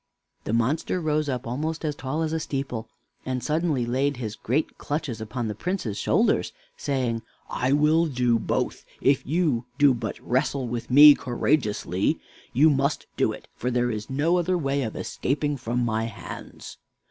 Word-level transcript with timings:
The 0.45 0.51
monster 0.53 0.99
rose 0.99 1.29
up 1.29 1.45
almost 1.45 1.85
as 1.85 1.95
tall 1.95 2.23
as 2.23 2.33
a 2.33 2.39
steeple 2.39 2.89
and 3.23 3.43
suddenly 3.43 3.85
laid 3.85 4.17
his 4.17 4.35
great 4.35 4.79
clutches 4.79 5.21
upon 5.21 5.47
the 5.47 5.53
Prince's 5.53 5.95
shoulders, 5.99 6.53
saying: 6.75 7.21
"I 7.51 7.71
will 7.73 8.07
do 8.07 8.39
both, 8.39 8.83
if 8.99 9.23
you 9.27 9.65
do 9.77 9.93
but 9.93 10.19
wrestle 10.19 10.67
with 10.67 10.89
me 10.89 11.13
courageously. 11.13 12.19
You 12.51 12.71
must 12.71 13.05
do 13.15 13.31
it, 13.31 13.47
for 13.55 13.69
there 13.69 13.91
is 13.91 14.09
no 14.09 14.39
other 14.39 14.57
way 14.57 14.81
of 14.81 14.95
escaping 14.95 15.55
from 15.55 15.85
my 15.85 16.05
hands." 16.05 16.77